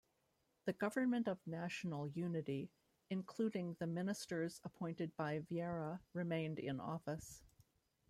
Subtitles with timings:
[0.65, 2.71] The Government of National Unity,
[3.11, 7.43] including the ministers appointed by Vieira, remained in office.